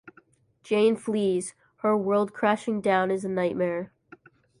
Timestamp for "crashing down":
2.33-3.11